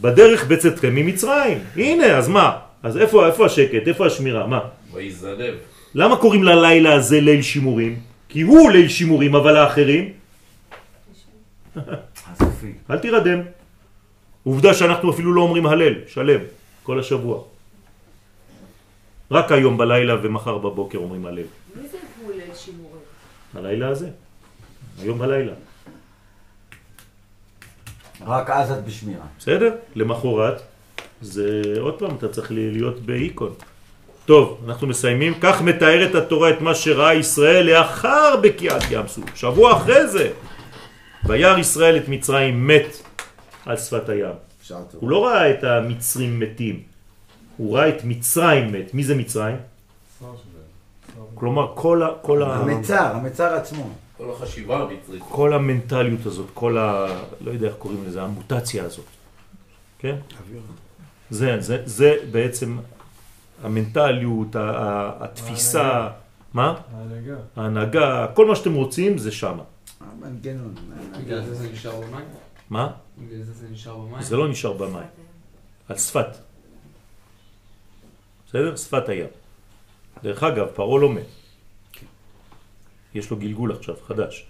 בדרך 0.00 0.46
בצאתכם 0.46 0.94
ממצרים, 0.94 1.58
הנה, 1.76 2.06
אז 2.18 2.28
מה? 2.28 2.58
אז 2.82 2.96
איפה, 2.96 3.26
איפה 3.26 3.46
השקט, 3.46 3.88
איפה 3.88 4.06
השמירה, 4.06 4.46
מה? 4.46 4.60
ויזנב. 4.92 5.54
למה 5.94 6.16
קוראים 6.16 6.42
ללילה 6.44 6.94
הזה 6.94 7.20
ליל 7.20 7.42
שימורים? 7.42 8.00
כי 8.28 8.40
הוא 8.40 8.70
ליל 8.70 8.88
שימורים, 8.88 9.34
אבל 9.34 9.56
האחרים. 9.56 10.12
אל 12.90 12.98
תירדם. 12.98 13.40
עובדה 14.44 14.74
שאנחנו 14.74 15.10
אפילו 15.10 15.34
לא 15.34 15.42
אומרים 15.42 15.66
הלל, 15.66 15.94
שלם, 16.06 16.40
כל 16.82 17.00
השבוע. 17.00 17.42
רק 19.30 19.52
היום 19.52 19.78
בלילה 19.78 20.14
ומחר 20.22 20.58
בבוקר 20.58 20.98
אומרים 20.98 21.26
הלל. 21.26 21.42
מי 21.76 21.88
זה 21.88 21.98
גבול 22.18 22.34
ליל 22.34 22.54
שימורים? 22.54 23.02
הלילה 23.54 23.88
הזה. 23.88 24.08
היום 25.02 25.18
בלילה. 25.18 25.52
רק 28.26 28.50
אז 28.50 28.70
את 28.70 28.84
בשמירה. 28.84 29.26
בסדר? 29.38 29.76
למחרת 29.94 30.62
זה 31.20 31.62
עוד 31.80 31.98
פעם 31.98 32.16
אתה 32.16 32.28
צריך 32.28 32.52
להיות 32.52 33.00
באיקון. 33.00 33.54
טוב, 34.30 34.60
אנחנו 34.66 34.86
מסיימים. 34.86 35.34
כך 35.40 35.62
מתארת 35.62 36.14
התורה 36.14 36.50
את 36.50 36.60
מה 36.60 36.74
שראה 36.74 37.14
ישראל 37.14 37.66
לאחר 37.66 38.36
בקיעת 38.42 38.82
ים 38.90 39.08
סוף. 39.08 39.24
שבוע 39.34 39.76
אחרי 39.76 40.06
זה. 40.06 40.30
וירא 41.24 41.58
ישראל 41.58 41.96
את 41.96 42.08
מצרים 42.08 42.66
מת 42.66 43.02
על 43.66 43.76
שפת 43.76 44.08
הים. 44.08 44.34
הוא 44.94 45.10
לא 45.10 45.26
ראה 45.26 45.50
את 45.50 45.64
המצרים 45.64 46.40
מתים, 46.40 46.82
הוא 47.56 47.76
ראה 47.76 47.88
את 47.88 48.04
מצרים 48.04 48.72
מת. 48.72 48.94
מי 48.94 49.04
זה 49.04 49.14
מצרים? 49.14 49.56
כלומר, 51.34 51.72
כל, 51.74 52.02
ה, 52.02 52.08
כל, 52.22 52.42
ה, 52.42 52.54
המצר, 52.54 53.16
המצר 53.16 53.54
עצמו. 53.54 53.90
כל 54.16 54.30
החשיבה 54.30 54.76
המצרית. 54.78 55.22
כל 55.28 55.52
המנטליות 55.52 56.26
הזאת, 56.26 56.46
כל 56.54 56.78
ה... 56.78 57.06
לא 57.40 57.50
יודע 57.50 57.66
איך 57.66 57.76
קוראים 57.78 58.04
לזה, 58.06 58.22
המוטציה 58.22 58.84
הזאת. 58.84 59.04
כן? 59.98 60.16
זה, 61.30 61.56
זה, 61.60 61.82
זה 61.84 62.16
בעצם 62.30 62.78
המנטליות, 63.62 64.48
התפיסה, 65.20 66.08
מה? 66.54 66.74
ההנהגה. 66.92 67.36
ההנהגה, 67.56 68.26
כל 68.34 68.46
מה 68.46 68.56
שאתם 68.56 68.74
רוצים 68.74 69.18
זה 69.18 69.32
שמה. 69.32 69.62
המנגנון. 70.00 70.74
בגלל 71.18 71.44
זה 71.44 71.54
זה 71.54 71.68
נשאר 71.72 72.00
במים? 72.00 72.26
מה? 72.70 72.92
בגלל 73.18 73.42
זה 73.42 73.52
זה 73.52 73.68
נשאר 73.70 73.98
במים? 73.98 74.22
זה 74.22 74.36
לא 74.36 74.48
נשאר 74.48 74.72
במים, 74.72 75.06
על 75.88 75.96
שפת. 75.96 76.26
בסדר? 78.46 78.76
שפת 78.76 79.08
הים. 79.08 79.26
דרך 80.22 80.42
אגב, 80.42 80.66
פרעה 80.74 81.00
לא 81.00 81.10
מת. 81.10 81.26
יש 83.14 83.30
לו 83.30 83.36
גלגול 83.36 83.72
עכשיו, 83.72 83.94
חדש. 84.06 84.46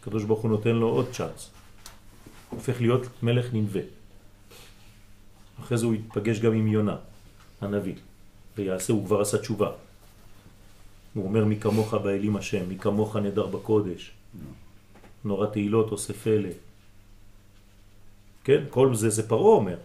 הקדוש 0.00 0.24
ברוך 0.24 0.40
הוא 0.40 0.50
נותן 0.50 0.70
לו 0.70 0.88
עוד 0.88 1.06
צ'אנס. 1.12 1.50
הופך 2.50 2.80
להיות 2.80 3.06
מלך 3.22 3.46
ננבה. 3.52 3.80
אחרי 5.60 5.78
זה 5.78 5.86
הוא 5.86 5.94
יתפגש 5.94 6.40
גם 6.40 6.52
עם 6.52 6.66
יונה, 6.66 6.96
הנביא, 7.60 7.94
ויעשה, 8.56 8.92
הוא 8.92 9.06
כבר 9.06 9.20
עשה 9.20 9.38
תשובה. 9.38 9.70
הוא 11.14 11.24
אומר 11.24 11.44
מי 11.44 11.56
כמוך 11.56 11.94
באלים 11.94 12.36
השם, 12.36 12.68
מי 12.68 12.78
כמוך 12.78 13.16
נדר 13.16 13.46
בקודש. 13.46 14.10
נורא 15.24 15.46
תהילות 15.46 15.90
עושה 15.90 16.12
פלא. 16.12 16.48
כן? 18.44 18.64
כל 18.70 18.94
זה 18.94 19.10
זה 19.10 19.28
פרעה 19.28 19.56
אומר. 19.56 19.76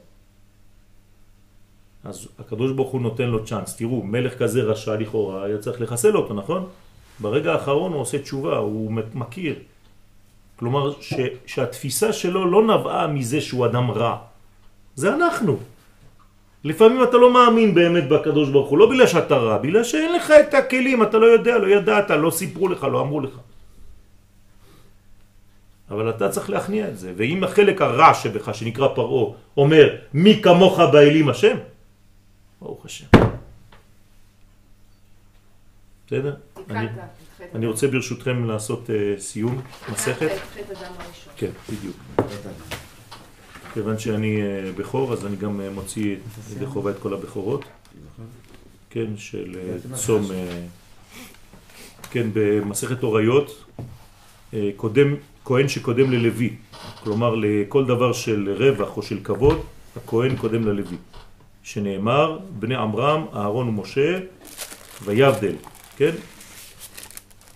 אז 2.03 2.27
הקדוש 2.39 2.71
ברוך 2.71 2.91
הוא 2.91 3.01
נותן 3.01 3.27
לו 3.27 3.45
צ'אנס. 3.45 3.75
תראו, 3.75 4.03
מלך 4.03 4.37
כזה 4.39 4.61
רשע 4.61 4.95
לכאורה, 4.95 5.45
היה 5.45 5.57
צריך 5.57 5.81
לחסל 5.81 6.17
אותו, 6.17 6.33
נכון? 6.33 6.69
ברגע 7.19 7.53
האחרון 7.53 7.93
הוא 7.93 8.01
עושה 8.01 8.19
תשובה, 8.19 8.57
הוא 8.57 8.91
מכיר. 9.13 9.55
כלומר, 10.55 11.01
ש, 11.01 11.13
שהתפיסה 11.45 12.13
שלו 12.13 12.51
לא 12.51 12.61
נבעה 12.63 13.07
מזה 13.07 13.41
שהוא 13.41 13.65
אדם 13.65 13.91
רע. 13.91 14.17
זה 14.95 15.15
אנחנו. 15.15 15.59
לפעמים 16.63 17.03
אתה 17.03 17.17
לא 17.17 17.33
מאמין 17.33 17.75
באמת 17.75 18.09
בקדוש 18.09 18.49
ברוך 18.49 18.69
הוא, 18.69 18.77
לא 18.77 18.89
בגלל 18.89 19.07
שאתה 19.07 19.35
רע, 19.35 19.57
בגלל 19.57 19.83
שאין 19.83 20.15
לך 20.15 20.31
את 20.31 20.53
הכלים, 20.53 21.03
אתה 21.03 21.17
לא 21.17 21.25
יודע, 21.25 21.57
לא 21.57 21.67
ידעת, 21.67 22.09
לא 22.11 22.31
סיפרו 22.31 22.67
לך, 22.67 22.83
לא 22.83 23.01
אמרו 23.01 23.19
לך. 23.21 23.33
אבל 25.89 26.09
אתה 26.09 26.29
צריך 26.29 26.49
להכניע 26.49 26.87
את 26.87 26.97
זה. 26.97 27.13
ואם 27.17 27.43
החלק 27.43 27.81
הרע 27.81 28.13
שבך, 28.13 28.55
שנקרא 28.55 28.87
פרעה, 28.95 29.33
אומר, 29.57 29.95
מי 30.13 30.41
כמוך 30.43 30.79
באלים 30.79 31.29
השם? 31.29 31.57
ברוך 32.61 32.85
השם. 32.85 33.07
בסדר? 36.07 36.35
אני, 36.69 36.87
אני 37.55 37.65
רוצה 37.65 37.87
ברשותכם 37.87 38.45
לעשות 38.45 38.89
uh, 38.89 39.19
סיום 39.19 39.61
מסכת. 39.91 40.31
כן, 41.37 41.51
בדיוק. 41.69 41.95
כיוון 43.73 43.99
שאני 43.99 44.41
אה, 44.41 44.71
בכור, 44.77 45.13
אז 45.13 45.25
אני 45.25 45.35
גם 45.35 45.61
אה, 45.61 45.69
מוציא 45.69 46.15
ידי 46.55 46.65
חובה 46.65 46.91
את 46.91 46.95
כל 46.99 47.13
הבכורות. 47.13 47.65
כן, 48.89 49.17
של 49.17 49.57
אה, 49.57 49.95
צום, 49.97 50.25
כן, 52.11 52.27
במסכת 52.33 53.03
הוריות, 53.03 53.63
אה, 54.53 54.69
קודם, 54.75 55.15
כהן 55.45 55.67
שקודם 55.67 56.11
ללוי, 56.11 56.55
כלומר 57.03 57.35
לכל 57.35 57.85
דבר 57.85 58.13
של 58.13 58.55
רווח 58.57 58.97
או 58.97 59.01
של 59.03 59.19
כבוד, 59.23 59.61
הכהן 59.95 60.35
קודם 60.35 60.67
ללוי, 60.67 60.97
שנאמר, 61.63 62.39
בני 62.59 62.75
עמרם, 62.75 63.25
אהרון 63.33 63.67
ומשה, 63.67 64.19
ויבדל, 65.05 65.55
כן? 65.97 66.11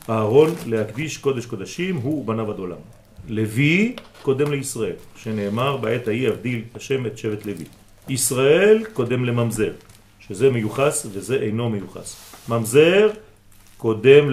אהרון 0.10 0.50
להקדיש 0.65 1.17
קודש 1.17 1.46
קודשים, 1.46 1.96
הוא 1.96 2.22
ובניו 2.22 2.51
עד 2.51 2.58
עולם. 2.58 2.77
לוי 3.27 3.95
קודם 4.21 4.51
לישראל, 4.51 4.95
שנאמר 5.15 5.77
בעת 5.77 6.07
ההיא 6.07 6.27
יבדיל 6.27 6.61
השם 6.75 7.05
את 7.05 7.17
שבט 7.17 7.45
לוי. 7.45 7.65
ישראל 8.09 8.83
קודם 8.93 9.25
לממזר, 9.25 9.71
שזה 10.19 10.49
מיוחס 10.49 11.05
וזה 11.11 11.35
אינו 11.35 11.69
מיוחס. 11.69 12.15
ממזר 12.49 13.09
קודם 13.77 14.29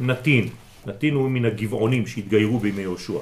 לנתין. 0.00 0.48
נתין 0.86 1.14
הוא 1.14 1.30
מן 1.30 1.44
הגבעונים 1.44 2.06
שהתגיירו 2.06 2.58
בימי 2.58 2.82
יהושע. 2.82 3.18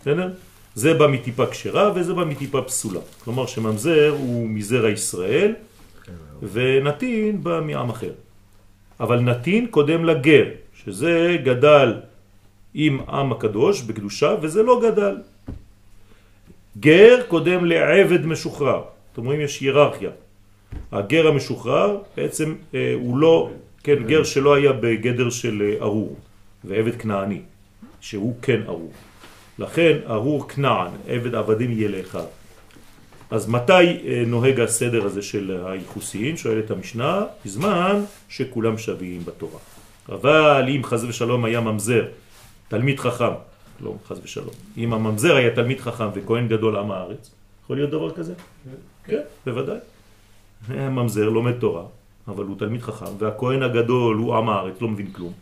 בסדר? 0.00 0.30
זה 0.74 0.94
בא 0.94 1.06
מטיפה 1.06 1.46
כשרה 1.46 1.92
וזה 1.94 2.14
בא 2.14 2.24
מטיפה 2.24 2.62
פסולה. 2.62 3.00
כלומר 3.24 3.46
שממזר 3.46 4.14
הוא 4.18 4.48
מזרע 4.48 4.90
ישראל 4.90 5.54
ונתין 6.52 7.42
בא 7.42 7.60
מעם 7.64 7.90
אחר. 7.90 8.12
אבל 9.00 9.20
נתין 9.20 9.66
קודם 9.66 10.04
לגר, 10.04 10.44
שזה 10.84 11.36
גדל 11.44 11.94
עם 12.80 13.00
עם 13.08 13.32
הקדוש 13.32 13.82
בקדושה 13.82 14.34
וזה 14.40 14.62
לא 14.62 14.80
גדל. 14.82 15.16
גר 16.78 17.22
קודם 17.28 17.64
לעבד 17.64 18.26
משוחרר. 18.26 18.82
אתם 19.12 19.24
רואים 19.24 19.40
יש 19.40 19.60
היררכיה. 19.60 20.10
הגר 20.92 21.26
המשוחרר 21.26 21.98
בעצם 22.16 22.54
אה, 22.74 22.94
הוא 22.94 23.18
לא, 23.18 23.50
כן, 23.82 24.04
גר 24.06 24.24
שלא 24.24 24.54
היה 24.54 24.72
בגדר 24.72 25.30
של 25.30 25.62
אה, 25.62 25.84
ארור 25.84 26.16
ועבד 26.64 27.00
כנעני, 27.00 27.40
שהוא 28.00 28.36
כן 28.42 28.60
ארור. 28.68 28.92
לכן 29.58 29.96
ארור 30.10 30.48
כנען, 30.48 30.90
עבד 31.08 31.34
עבדים 31.34 31.70
יהיה 31.72 31.88
לאחיו. 31.88 32.24
אז 33.30 33.48
מתי 33.48 33.72
אה, 33.72 34.22
נוהג 34.26 34.60
הסדר 34.60 35.04
הזה 35.04 35.22
של 35.22 35.62
הייחוסיים? 35.66 36.36
שואלת 36.36 36.70
המשנה, 36.70 37.24
בזמן 37.44 38.04
שכולם 38.28 38.78
שווים 38.78 39.24
בתורה. 39.24 39.58
אבל 40.08 40.68
אם 40.76 40.84
חז 40.84 41.04
ושלום 41.04 41.44
היה 41.44 41.60
ממזר, 41.60 42.04
תלמיד 42.68 43.00
חכם, 43.00 43.32
לא 43.80 43.94
חז 44.06 44.20
ושלום, 44.22 44.54
אם 44.76 44.92
הממזר 44.92 45.36
היה 45.36 45.54
תלמיד 45.54 45.80
חכם 45.80 46.08
וכהן 46.14 46.48
גדול 46.48 46.76
עם 46.76 46.90
הארץ, 46.90 47.30
יכול 47.64 47.76
להיות 47.76 47.90
דבר 47.90 48.10
כזה? 48.10 48.34
כן, 49.04 49.20
בוודאי. 49.46 49.78
ממזר 50.68 51.28
לומד 51.28 51.52
תורה, 51.52 51.84
אבל 52.28 52.44
הוא 52.44 52.58
תלמיד 52.58 52.82
חכם, 52.82 53.12
והכהן 53.18 53.62
הגדול 53.62 54.16
הוא 54.16 54.36
עם 54.36 54.48
הארץ, 54.48 54.80
לא 54.80 54.88
מבין 54.88 55.12
כלום. 55.12 55.32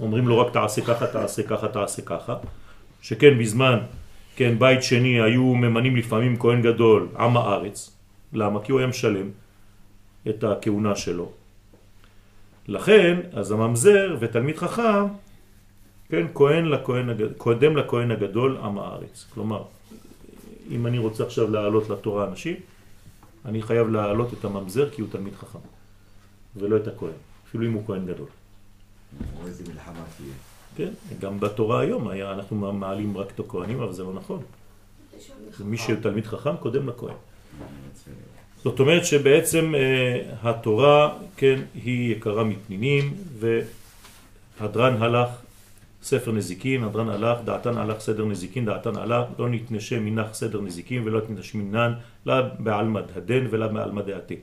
אומרים 0.00 0.28
לו 0.28 0.38
רק 0.38 0.52
תעשה 0.52 0.80
ככה, 0.82 1.06
תעשה 1.06 1.42
ככה, 1.42 1.68
תעשה 1.68 2.02
ככה. 2.02 2.36
שכן 3.02 3.38
בזמן, 3.38 3.78
כן, 4.36 4.58
בית 4.58 4.82
שני 4.82 5.20
היו 5.20 5.54
ממנים 5.54 5.96
לפעמים 5.96 6.38
כהן 6.38 6.62
גדול, 6.62 7.08
עם 7.18 7.36
הארץ. 7.36 7.96
למה? 8.32 8.62
כי 8.62 8.72
הוא 8.72 8.80
היה 8.80 8.88
משלם 8.88 9.28
את 10.28 10.44
הכהונה 10.44 10.96
שלו. 10.96 11.32
לכן, 12.68 13.20
אז 13.32 13.50
הממזר 13.50 14.16
ותלמיד 14.20 14.56
חכם, 14.56 15.04
כן, 16.10 16.26
כהן 16.34 16.64
לכהן, 16.64 17.08
קודם 17.36 17.76
לכהן 17.76 18.10
הגדול 18.10 18.56
עם 18.56 18.78
הארץ. 18.78 19.26
כלומר, 19.34 19.62
אם 20.70 20.86
אני 20.86 20.98
רוצה 20.98 21.24
עכשיו 21.24 21.50
להעלות 21.50 21.90
לתורה 21.90 22.28
אנשים, 22.28 22.56
אני 23.44 23.62
חייב 23.62 23.88
להעלות 23.88 24.32
את 24.32 24.44
הממזר 24.44 24.90
כי 24.90 25.00
הוא 25.02 25.10
תלמיד 25.12 25.34
חכם, 25.34 25.58
ולא 26.56 26.76
את 26.76 26.88
הכהן, 26.88 27.10
אפילו 27.48 27.66
אם 27.66 27.72
הוא 27.72 27.82
כהן 27.86 28.06
גדול. 28.06 28.26
איזה 29.46 29.64
מלחמה 29.72 30.04
תהיה. 30.16 30.34
כן, 30.76 30.92
גם 31.20 31.40
בתורה 31.40 31.80
היום 31.80 32.08
היה, 32.08 32.32
אנחנו 32.32 32.72
מעלים 32.72 33.18
רק 33.18 33.30
את 33.34 33.40
הכהנים, 33.40 33.80
אבל 33.80 33.92
זה 33.92 34.02
לא 34.02 34.12
נכון. 34.12 34.42
מי 35.64 35.76
שתלמיד 35.76 36.26
חכם 36.26 36.56
קודם 36.56 36.88
לכהן. 36.88 37.14
זאת 38.64 38.80
אומרת 38.80 39.06
שבעצם 39.06 39.74
אה, 39.74 40.22
התורה, 40.42 41.18
כן, 41.36 41.60
היא 41.74 42.16
יקרה 42.16 42.44
מפנינים, 42.44 43.14
והדרן 44.60 45.02
הלך 45.02 45.28
ספר 46.02 46.32
נזיקין, 46.32 46.84
הדרן 46.84 47.08
הלך, 47.08 47.38
דעתן 47.44 47.78
הלך 47.78 48.00
סדר 48.00 48.24
נזיקין, 48.24 48.64
דעתן 48.64 48.96
הלך, 48.96 49.26
לא 49.38 49.48
נתנשם 49.48 50.04
מנח 50.04 50.34
סדר 50.34 50.60
נזיקין 50.60 51.02
ולא 51.04 51.20
נתנשם 51.20 51.58
מנן, 51.58 51.92
לא 52.26 52.34
בעלמא 52.58 53.00
דהדן 53.00 53.46
ולא 53.50 53.66
בעלמא 53.66 54.02
דעתי. 54.02 54.36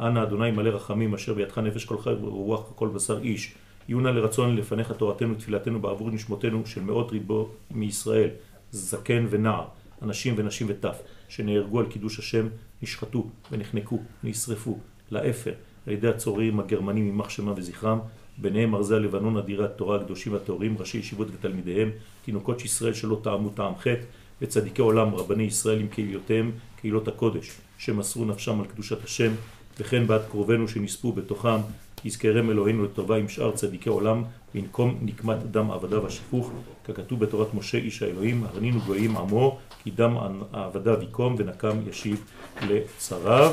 אנא 0.00 0.22
אדוני 0.22 0.50
מלא 0.50 0.70
רחמים 0.70 1.14
אשר 1.14 1.34
בידך 1.34 1.58
נפש 1.58 1.84
כל 1.84 1.98
חי 1.98 2.10
ורוח 2.10 2.72
כל 2.74 2.88
בשר 2.88 3.18
איש. 3.18 3.54
יהיו 3.88 4.00
נא 4.00 4.08
לרצון 4.08 4.56
לפניך 4.56 4.92
תורתנו 4.92 5.34
ותפילתנו 5.34 5.80
בעבור 5.80 6.10
נשמותינו 6.10 6.66
של 6.66 6.80
מאות 6.80 7.12
ריבו 7.12 7.48
מישראל, 7.70 8.28
זקן 8.70 9.26
ונער, 9.30 9.64
אנשים 10.02 10.34
ונשים 10.36 10.66
וטף, 10.70 11.02
שנהרגו 11.28 11.80
על 11.80 11.86
קידוש 11.86 12.18
השם, 12.18 12.46
נשחטו 12.82 13.26
ונחנקו, 13.52 13.98
נשרפו, 14.24 14.78
לאפר, 15.10 15.52
על 15.86 15.92
ידי 15.92 16.08
הצוררים 16.08 16.60
הגרמנים 16.60 17.06
יימח 17.06 17.28
שמם 17.28 17.52
וזכרם, 17.56 17.98
ביניהם 18.38 18.74
ארזי 18.74 18.94
הלבנון 18.94 19.36
אדירי 19.36 19.64
התורה 19.64 19.96
הקדושים 19.96 20.32
והטהורים, 20.32 20.76
ראשי 20.78 20.98
ישיבות 20.98 21.28
ותלמידיהם, 21.32 21.90
תינוקות 22.24 22.64
ישראל 22.64 22.94
שלא 22.94 23.20
טעמו 23.22 23.50
טעם 23.50 23.76
חטא, 23.76 24.04
וצדיקי 24.42 24.82
עולם 24.82 25.14
רבני 25.14 25.42
ישראל 25.42 25.80
עם 25.80 25.88
קהילותיהם, 25.88 26.50
קהילות 26.80 27.08
הקודש, 27.08 27.50
שמסרו 27.78 28.24
נפשם 28.24 28.60
על 28.60 28.66
קדושת 28.66 29.04
השם, 29.04 29.32
וכן 29.80 30.06
בעד 30.06 30.22
קרובינו 30.30 30.68
שנספו 30.68 31.12
בתוכם, 31.12 31.58
יזכרם 32.04 32.50
אלוהינו 32.50 32.84
לטובה 32.84 33.16
עם 33.16 33.28
שאר 33.28 33.52
צדיקי 33.52 33.88
עולם, 33.88 34.22
וינקום 34.54 34.98
נקמת 35.02 35.42
דם 35.50 35.70
עבדיו 35.70 36.06
השפוך, 36.06 36.50
ככתוב 36.84 37.20
בתורת 37.20 37.54
משה 37.54 37.78
איש 37.78 38.02
האלוהים, 38.02 38.44
הרנינו 38.44 38.80
גויים 38.80 39.16
עמו, 39.16 39.58
כי 39.84 39.90
דם 39.90 40.16
עבדיו 40.52 41.02
יקום 41.02 41.34
ונקם 41.38 41.76
ישיב 41.90 42.24
לצריו, 42.62 43.52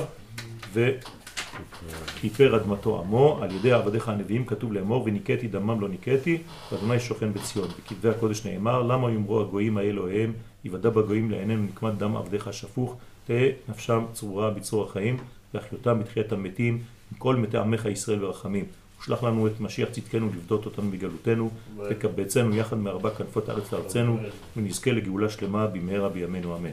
וכיפר 2.05 2.55
אדמתו 2.55 3.00
עמו, 3.00 3.39
על 3.41 3.51
ידי 3.51 3.72
עבדיך 3.72 4.10
הנביאים 4.10 4.45
כתוב 4.45 4.74
לאמור, 4.74 5.03
וניקאתי 5.05 5.48
דמם 5.48 5.81
לא 5.81 5.89
ניקאתי, 5.89 6.38
ואדוני 6.72 7.00
שוכן 7.00 7.33
בציון. 7.33 7.67
בכתבי 7.67 8.10
הקודש 8.10 8.45
נאמר, 8.45 8.81
למה 8.81 9.12
יאמרו 9.12 9.41
הגויים 9.41 9.77
האלוהיהם, 9.77 10.33
יוודע 10.65 10.89
בגויים 10.89 11.31
לעינינו 11.31 11.63
נקמת 11.63 11.98
דם 11.98 12.15
עבדיך 12.15 12.48
השפוך, 12.48 12.95
תהא 13.25 13.50
נפשם 13.69 14.03
צרורה 14.13 14.50
בצרור 14.50 14.86
החיים, 14.86 15.17
והחיותם 15.53 16.00
בתחיית 16.00 16.31
המתים, 16.31 16.74
עם 17.12 17.17
כל 17.17 17.36
מתי 17.36 17.57
עמך 17.57 17.86
ישראל 17.86 18.25
ורחמים. 18.25 18.65
ושלח 19.01 19.24
לנו 19.24 19.48
את 19.48 19.60
משיח 19.60 19.89
צדקנו 19.89 20.29
לפדות 20.38 20.65
אותנו 20.65 20.89
מגלותנו, 20.91 21.50
וקבצנו 21.89 22.55
יחד 22.55 22.77
מארבע 22.77 23.10
כנפות 23.10 23.50
הארץ 23.50 23.74
לארצנו, 23.74 24.17
ונזכה 24.57 24.91
לגאולה 24.91 25.29
שלמה 25.29 25.67
במהרה 25.67 26.10
בימינו 26.10 26.57
אמן. 26.57 26.69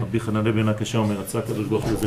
רבי 0.00 0.20
חננה 0.20 0.52
בן 0.52 0.68
הקשה 0.68 0.98
אומר, 0.98 1.20
רצה 1.20 1.38
הקדוש 1.38 1.66
ברוך 1.66 1.84
הוא 1.84 1.98